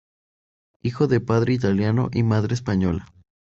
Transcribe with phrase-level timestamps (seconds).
[0.81, 3.05] Hijo de padre italiano y madre española.